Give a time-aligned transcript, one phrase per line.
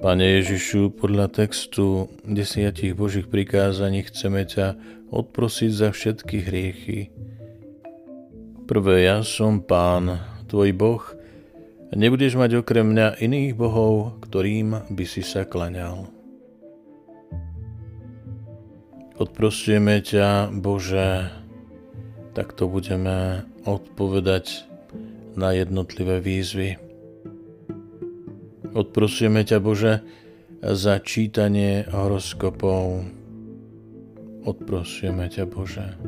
[0.00, 4.80] Pane Ježišu, podľa textu desiatich Božích prikázaní chceme ťa
[5.12, 7.12] odprosiť za všetky hriechy.
[8.64, 11.04] Prvé, ja som Pán, tvoj Boh,
[11.90, 16.08] a nebudeš mať okrem mňa iných bohov, ktorým by si sa klaňal.
[19.20, 21.28] Odprosujeme ťa, Bože,
[22.32, 24.64] tak to budeme odpovedať
[25.36, 26.89] na jednotlivé výzvy.
[28.70, 30.06] Odprosujeme ťa, Bože,
[30.62, 33.02] za čítanie horoskopov.
[34.46, 35.98] Odprosujeme ťa, Bože,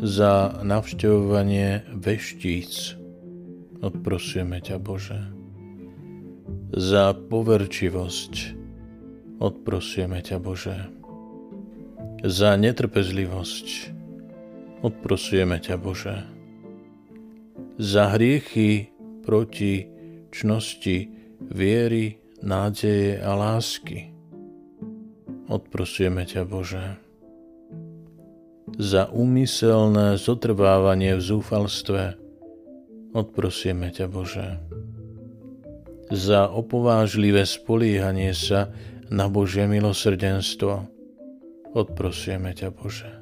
[0.00, 2.96] za navštevovanie veštíc.
[3.84, 5.20] Odprosujeme ťa, Bože,
[6.72, 8.34] za poverčivosť.
[9.44, 10.88] Odprosujeme ťa, Bože,
[12.24, 13.66] za netrpezlivosť.
[14.80, 16.24] Odprosujeme ťa, Bože,
[17.76, 18.91] za hriechy
[19.22, 19.86] proti
[20.34, 24.10] čnosti viery, nádeje a lásky.
[25.46, 26.96] Odprosujeme ťa, Bože,
[28.80, 32.02] za úmyselné zotrvávanie v zúfalstve.
[33.12, 34.58] Odprosujeme ťa, Bože,
[36.08, 38.72] za opovážlivé spoliehanie sa
[39.12, 40.88] na Božie milosrdenstvo.
[41.76, 43.12] Odprosujeme ťa, Bože,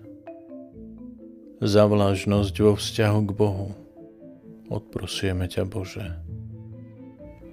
[1.59, 3.69] za vlažnosť vo vzťahu k Bohu
[4.71, 6.15] Odprosujeme ťa, Bože,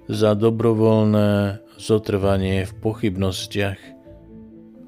[0.06, 3.80] za dobrovoľné zotrvanie v pochybnostiach.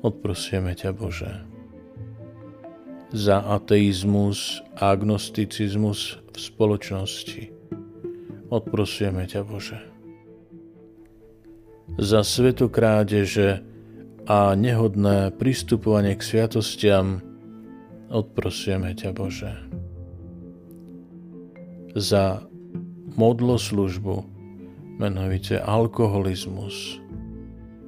[0.06, 1.42] Odprosujeme ťa, Bože,
[3.10, 7.50] za ateizmus a agnosticizmus v spoločnosti.
[8.46, 9.82] Odprosujeme ťa, Bože,
[11.98, 13.66] za svetokrádeže
[14.30, 17.26] a nehodné pristupovanie k sviatostiam.
[18.06, 19.69] Odprosujeme ťa, Bože
[21.94, 22.42] za
[23.16, 24.16] modloslužbu,
[24.98, 27.00] menovite alkoholizmus,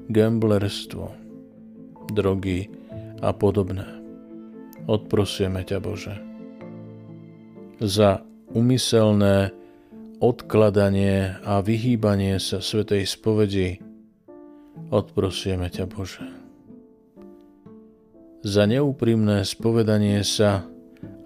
[0.09, 1.13] gamblerstvo,
[2.13, 2.69] drogy
[3.23, 3.87] a podobné.
[4.91, 6.15] Odprosujeme ťa, Bože,
[7.79, 9.55] za umyselné
[10.19, 13.79] odkladanie a vyhýbanie sa Svetej spovedi.
[14.91, 16.27] Odprosujeme ťa, Bože,
[18.43, 20.67] za neúprimné spovedanie sa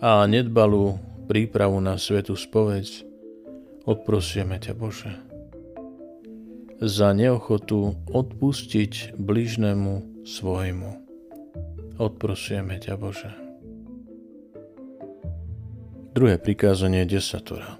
[0.04, 3.02] a nedbalú prípravu na svetu spoveď,
[3.84, 5.12] odprosujeme ťa, Bože,
[6.78, 10.90] za neochotu odpustiť bližnému svojmu.
[11.96, 13.32] Odprosujeme ťa, Bože.
[16.16, 17.76] Druhé prikázanie desatora.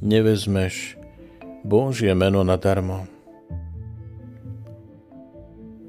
[0.00, 0.96] Nevezmeš
[1.64, 3.08] Božie meno nadarmo.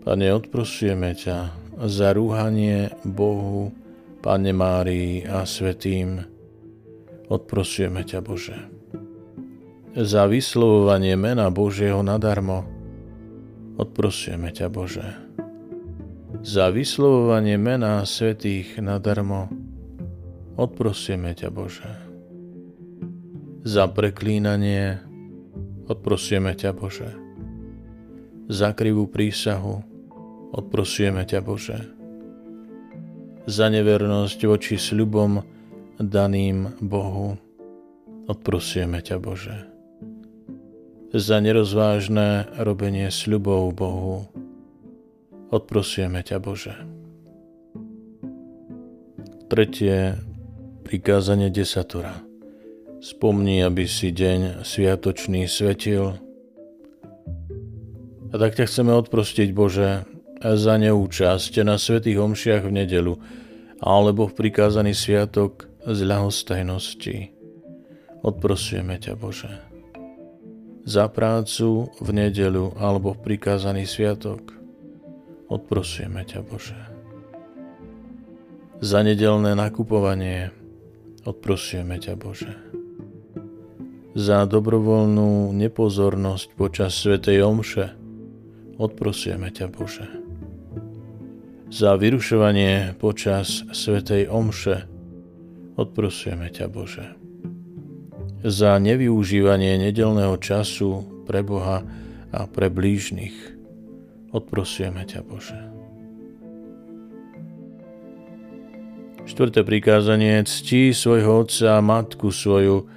[0.03, 1.51] Pane, odprosujeme ťa
[1.87, 3.75] za rúhanie Bohu
[4.25, 6.17] Pane Márii a Svetým,
[7.29, 8.57] odprosujeme ťa, Bože.
[9.93, 12.65] Za vyslovovanie mena Božieho nadarmo,
[13.77, 15.05] odprosujeme ťa, Bože.
[16.41, 19.45] Za vyslovovanie mena svetých nadarmo,
[20.57, 21.93] odprosujeme ťa, Bože.
[23.61, 25.05] Za preklínanie,
[25.85, 27.13] odprosujeme ťa, Bože.
[28.49, 29.85] Za krivú prísahu,
[30.49, 31.93] odprosujeme ťa, Bože
[33.45, 35.41] za nevernosť voči sľubom
[36.01, 37.37] daným Bohu.
[38.25, 39.69] Odprosujeme ťa, Bože.
[41.13, 44.25] Za nerozvážne robenie sľubov Bohu.
[45.53, 46.75] Odprosujeme ťa, Bože.
[49.45, 50.17] Tretie
[50.81, 52.17] prikázanie desatora.
[52.97, 56.17] Spomni, aby si deň sviatočný svetil.
[58.33, 60.09] A tak ťa chceme odprostiť, Bože,
[60.41, 63.13] za neúčasť na svetých omšiach v nedelu
[63.79, 67.31] alebo v prikázaný sviatok z ľahostajnosti.
[68.25, 69.53] Odprosujeme ťa, Bože.
[70.85, 74.53] Za prácu v nedelu alebo v prikázaný sviatok.
[75.45, 76.79] Odprosujeme ťa, Bože.
[78.81, 80.49] Za nedelné nakupovanie.
[81.25, 82.53] Odprosujeme ťa, Bože.
[84.15, 87.85] Za dobrovoľnú nepozornosť počas Svetej Omše.
[88.81, 90.24] Odprosujeme ťa, Bože
[91.75, 94.87] za vyrušovanie počas Svetej Omše.
[95.75, 97.19] Odprosujeme ťa, Bože.
[98.47, 101.83] Za nevyužívanie nedelného času pre Boha
[102.31, 103.59] a pre blížnych.
[104.31, 105.59] Odprosujeme ťa, Bože.
[109.27, 110.47] Štvrté prikázanie.
[110.47, 112.87] Ctí svojho otca a matku svoju.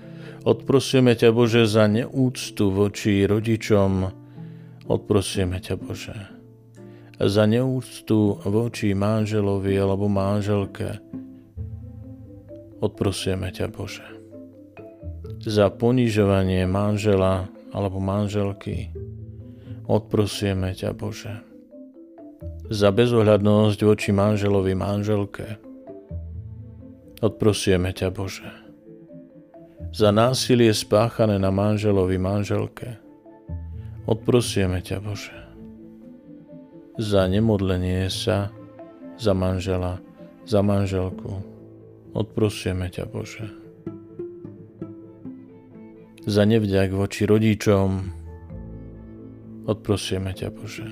[0.46, 4.06] Odprosujeme ťa, Bože, za neúctu voči rodičom.
[4.86, 6.37] Odprosujeme ťa, Bože
[7.18, 11.02] za neúctu voči manželovi alebo manželke.
[12.78, 14.06] Odprosujeme ťa, Bože.
[15.42, 18.94] Za ponižovanie manžela alebo manželky.
[19.90, 21.42] Odprosujeme ťa, Bože.
[22.70, 25.58] Za bezohľadnosť voči manželovi manželke.
[27.18, 28.46] Odprosujeme ťa, Bože.
[29.90, 33.02] Za násilie spáchané na manželovi manželke.
[34.06, 35.47] Odprosujeme ťa, Bože.
[36.98, 38.50] Za nemodlenie sa
[39.18, 40.02] za manžela,
[40.42, 41.42] za manželku.
[42.12, 43.46] Odprosujeme ťa, Bože.
[46.26, 48.18] Za nevďak voči rodičom,
[49.68, 50.88] Odprosujeme ťa, Bože.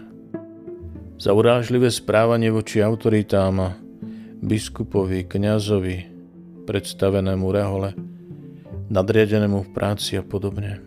[1.16, 3.72] Za urážlivé správanie voči autoritám,
[4.44, 5.96] biskupovi, kňazovi,
[6.68, 7.96] predstavenému rehole,
[8.92, 10.84] nadriadenému v práci a podobne.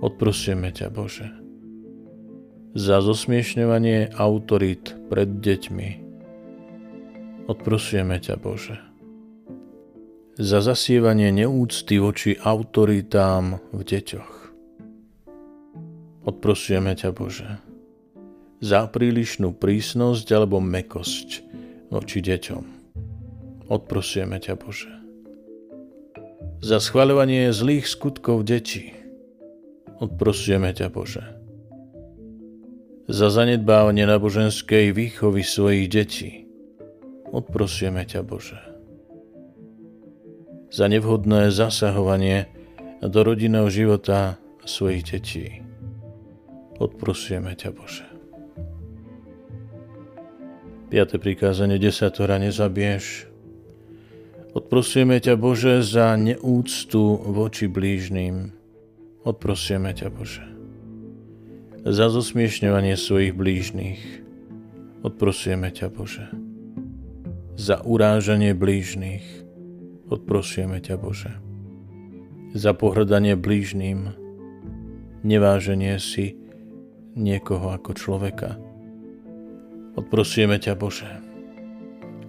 [0.00, 1.43] Odprosujeme ťa, Bože.
[2.74, 5.88] Za zosmiešňovanie autorít pred deťmi.
[7.46, 8.82] Odprosujeme ťa, Bože.
[10.34, 14.32] Za zasievanie neúcty voči autoritám v deťoch.
[16.26, 17.62] Odprosujeme ťa, Bože,
[18.58, 21.46] za prílišnú prísnosť alebo mekosť
[21.94, 22.64] voči deťom.
[23.70, 24.90] Odprosujeme ťa, Bože.
[26.58, 28.98] Za schváľovanie zlých skutkov detí.
[30.02, 31.43] Odprosujeme ťa, Bože.
[33.04, 36.48] Za zanedbávanie náboženskej výchovy svojich detí.
[37.28, 38.56] Odprosujeme ťa, Bože.
[40.72, 42.48] Za nevhodné zasahovanie
[43.04, 45.60] do rodinného života svojich detí.
[46.80, 48.08] Odprosujeme ťa, Bože.
[50.88, 51.20] 5.
[51.20, 53.28] prikázanie desatora nezabiješ.
[54.56, 58.48] Odprosujeme ťa, Bože, za neúctu voči blížným.
[59.28, 60.53] Odprosujeme ťa, Bože.
[61.84, 64.00] Za zosmiešňovanie svojich blížnych.
[65.04, 66.32] Odprosujeme ťa, Bože.
[67.60, 69.44] Za urážanie blížnych.
[70.08, 71.36] Odprosujeme ťa, Bože.
[72.56, 74.16] Za pohrdanie blížným.
[75.28, 76.40] Neváženie si
[77.12, 78.56] niekoho ako človeka.
[80.00, 81.12] Odprosujeme ťa, Bože,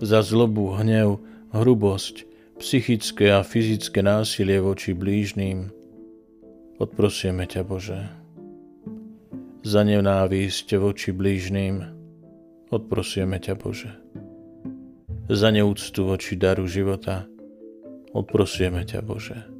[0.03, 1.23] za zlobu, hnev,
[1.55, 2.27] hrubosť,
[2.59, 5.71] psychické a fyzické násilie voči blížným.
[6.75, 8.24] Odprosujeme ťa, Bože,
[9.65, 11.81] za nenávisť voči blížným.
[12.69, 13.97] Odprosujeme ťa, Bože,
[15.25, 17.25] za neúctu voči daru života.
[18.13, 19.55] Odprosujeme ťa, Bože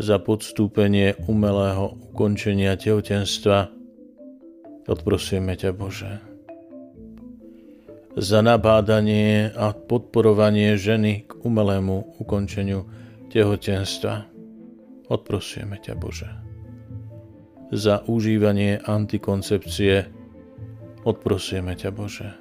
[0.00, 3.68] za podstúpenie umelého ukončenia tehotenstva.
[4.88, 6.12] Odprosujeme ťa, Bože.
[8.16, 12.88] Za nabádanie a podporovanie ženy k umelému ukončeniu
[13.30, 14.26] tehotenstva.
[15.06, 16.49] Odprosujeme ťa, Bože.
[17.70, 20.10] Za užívanie antikoncepcie.
[21.06, 22.34] Odprosujeme ťa, Bože.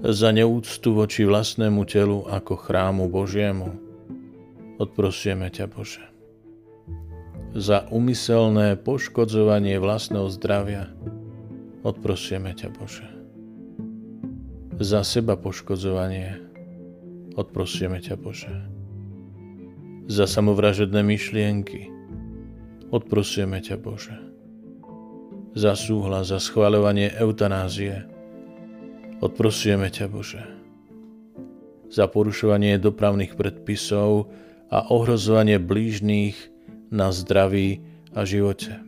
[0.00, 3.76] Za neúctu voči vlastnému telu ako chrámu Božiemu.
[4.80, 6.08] Odprosujeme ťa, Bože
[7.56, 10.92] za umyselné poškodzovanie vlastného zdravia.
[11.82, 13.06] Odprosujeme ťa, Bože.
[14.78, 16.38] Za seba poškodzovanie.
[17.38, 18.52] Odprosujeme ťa, Bože.
[20.06, 21.97] Za samovražedné myšlienky.
[22.88, 24.16] Odprosujeme ťa, Bože.
[25.52, 28.08] Za súhlas, za schváľovanie eutanázie.
[29.20, 30.40] Odprosujeme ťa, Bože.
[31.92, 34.32] Za porušovanie dopravných predpisov
[34.72, 36.36] a ohrozovanie blížných
[36.88, 37.84] na zdraví
[38.16, 38.80] a živote.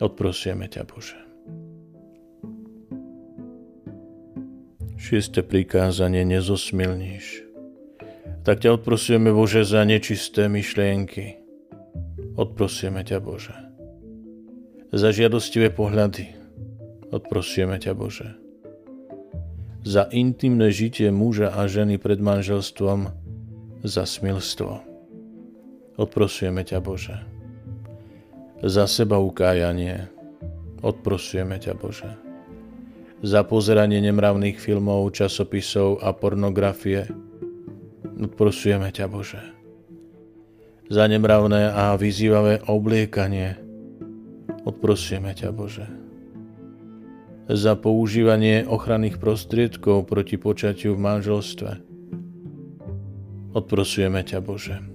[0.00, 1.16] Odprosujeme ťa, Bože.
[5.00, 7.48] Šieste prikázanie nezosmilníš.
[8.44, 11.43] Tak ťa odprosujeme, Bože, za nečisté myšlienky.
[12.34, 13.54] Odprosujeme ťa, Bože.
[14.90, 16.34] Za žiadostivé pohľady.
[17.14, 18.34] Odprosujeme ťa, Bože.
[19.86, 23.12] Za intimné žitie muža a ženy pred manželstvom,
[23.84, 24.94] za smilstvo
[25.94, 27.22] Odprosujeme ťa, Bože.
[28.66, 30.10] Za seba ukájanie.
[30.82, 32.10] Odprosujeme ťa, Bože.
[33.22, 37.06] Za pozeranie nemravných filmov, časopisov a pornografie.
[38.18, 39.53] Odprosujeme ťa, Bože.
[40.88, 43.56] Za nemravné a vyzývavé obliekanie.
[44.64, 45.86] Odprosujeme ťa, Bože.
[47.48, 51.70] Za používanie ochranných prostriedkov proti počatiu v manželstve.
[53.52, 54.94] Odprosujeme ťa, Bože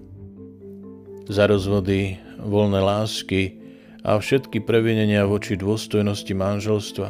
[1.29, 3.61] za rozvody, voľné lásky
[4.01, 7.09] a všetky previnenia voči dôstojnosti manželstva.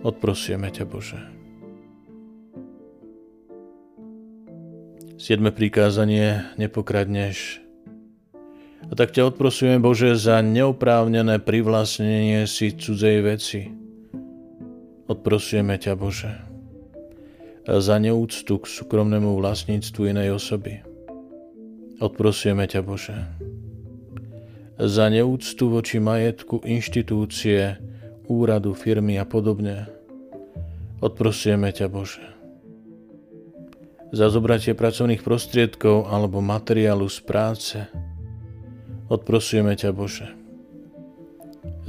[0.00, 1.33] Odprosujeme ťa, Bože.
[5.14, 7.62] Siedme prikázanie, nepokradneš.
[8.90, 13.70] A tak ťa odprosujeme, Bože, za neoprávnené privlastnenie si cudzej veci.
[15.06, 16.34] Odprosujeme ťa, Bože,
[17.62, 20.82] za neúctu k súkromnému vlastníctvu inej osoby.
[22.02, 23.14] Odprosujeme ťa, Bože,
[24.82, 27.78] za neúctu voči majetku, inštitúcie,
[28.26, 29.86] úradu, firmy a podobne.
[30.98, 32.33] Odprosujeme ťa, Bože.
[34.14, 37.78] Za zobratie pracovných prostriedkov alebo materiálu z práce.
[39.10, 40.30] Odprosujeme ťa, Bože.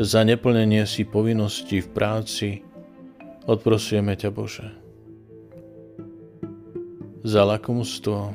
[0.01, 2.49] Za neplnenie si povinností v práci.
[3.45, 4.73] Odprosujeme ťa, Bože.
[7.21, 8.33] Za lakomstvo.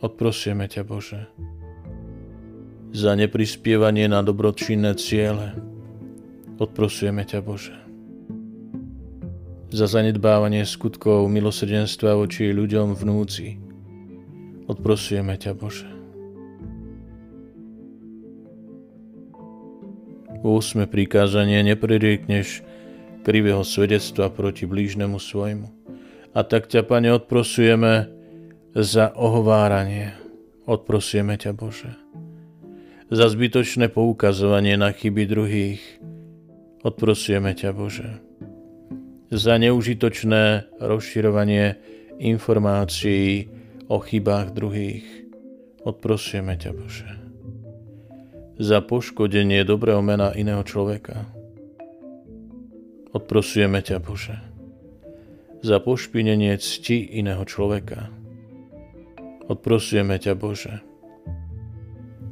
[0.00, 1.28] Odprosujeme ťa, Bože
[2.94, 5.50] za neprispievanie na dobročinné ciele.
[6.62, 7.74] Odprosujeme ťa, Bože.
[9.74, 13.46] Za zanedbávanie skutkov milosrdenstva voči ľuďom v núci.
[14.70, 15.90] Odprosujeme ťa, Bože.
[20.46, 20.86] 8.
[20.86, 22.62] prikázanie nepririekneš
[23.26, 25.66] krivého svedectva proti blížnemu svojmu.
[26.30, 28.14] A tak ťa, Pane, odprosujeme
[28.78, 30.14] za ohováranie.
[30.70, 31.90] Odprosujeme ťa, Bože
[33.14, 35.82] za zbytočné poukazovanie na chyby druhých.
[36.82, 38.33] Odprosujeme ťa, Bože.
[39.34, 41.74] Za neužitočné rozširovanie
[42.22, 43.50] informácií
[43.90, 45.02] o chybách druhých.
[45.82, 47.10] Odprosujeme ťa, Bože.
[48.62, 51.26] Za poškodenie dobrého mena iného človeka.
[53.10, 54.38] Odprosujeme ťa, Bože.
[55.66, 58.14] Za pošpinenie cti iného človeka.
[59.50, 60.94] Odprosujeme ťa, Bože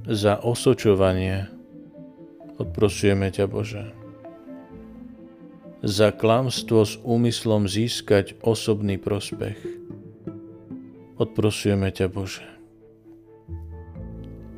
[0.06, 1.46] za osočovanie.
[2.58, 4.01] Odprosujeme ťa, Bože.
[5.82, 9.58] Za klamstvo s úmyslom získať osobný prospech.
[11.18, 12.46] Odprosujeme ťa, Bože.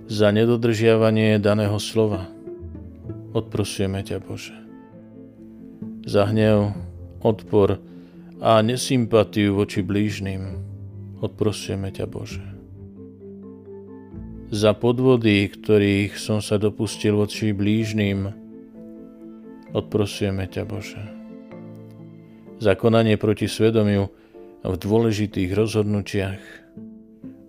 [0.04, 2.28] Za nedodržiavanie daného slova.
[3.32, 4.52] Odprosujeme ťa, Bože.
[6.04, 6.76] Za hnev,
[7.24, 7.80] odpor
[8.44, 10.60] a nesympatiu voči blížnym.
[11.24, 12.44] Odprosujeme ťa, Bože
[14.54, 18.30] za podvody, ktorých som sa dopustil voči blížnym.
[19.74, 21.13] Odprosujeme ťa, Bože.
[22.64, 24.08] Za konanie proti svedomiu
[24.64, 26.40] v dôležitých rozhodnutiach.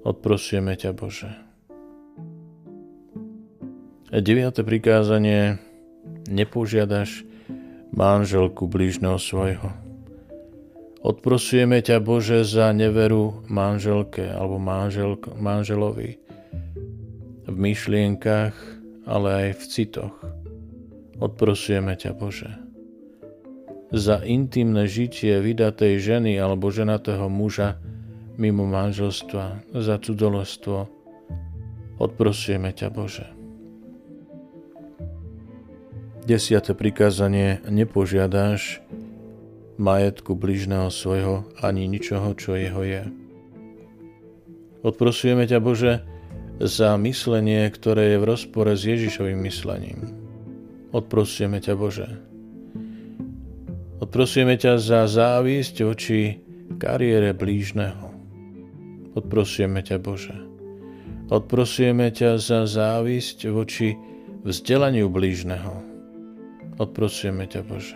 [0.04, 1.32] Odprosujeme ťa, Bože.
[4.12, 5.56] A deviate prikázanie.
[6.28, 7.24] Nepožiadaš
[7.96, 9.72] manželku blížneho svojho.
[11.00, 16.20] Odprosujeme ťa, Bože, za neveru manželke alebo manžel, manželovi
[17.48, 18.52] v myšlienkach,
[19.08, 20.16] ale aj v citoch.
[21.24, 22.65] Odprosujeme ťa, Bože.
[23.96, 27.80] Za intimné žitie vydatej ženy alebo ženatého muža
[28.36, 30.92] mimo manželstva, za cudolostvo,
[31.96, 33.24] odprosujeme ťa, Bože.
[36.28, 38.84] Desiate prikázanie nepožiadáš
[39.80, 43.08] majetku bližného svojho ani ničoho, čo jeho je.
[44.84, 46.04] Odprosujeme ťa, Bože,
[46.60, 50.04] za myslenie, ktoré je v rozpore s Ježišovým myslením.
[50.92, 52.35] Odprosujeme ťa, Bože.
[53.96, 56.44] Odprosujeme ťa za závisť voči
[56.76, 58.12] kariére blížneho.
[59.16, 60.36] Odprosujeme ťa, Bože.
[61.32, 63.96] Odprosujeme ťa za závisť voči
[64.44, 65.80] vzdelaniu blížneho.
[66.76, 67.96] Odprosujeme ťa, Bože.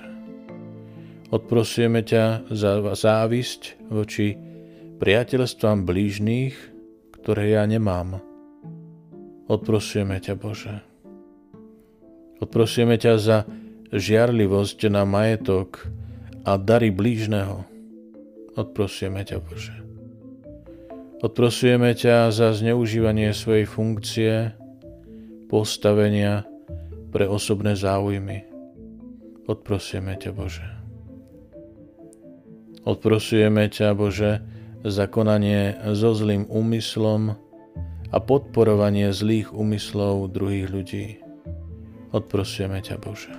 [1.35, 4.39] Odprosujeme ťa za závisť voči
[5.03, 6.55] priateľstvám blížných,
[7.19, 8.23] ktoré ja nemám.
[9.51, 10.79] Odprosujeme ťa, Bože.
[12.39, 13.43] Odprosujeme ťa za
[13.93, 15.89] žiarlivosť na majetok
[16.46, 17.65] a dary blížneho.
[18.58, 19.75] Odprosujeme ťa, Bože.
[21.19, 24.34] Odprosujeme ťa za zneužívanie svojej funkcie,
[25.51, 26.48] postavenia
[27.12, 28.46] pre osobné záujmy.
[29.50, 30.67] Odprosujeme ťa, Bože.
[32.88, 34.41] Odprosujeme ťa, Bože,
[34.86, 37.36] za konanie so zlým úmyslom,
[38.10, 41.05] a podporovanie zlých úmyslov druhých ľudí.
[42.10, 43.34] Odprosujeme ťa, Bože.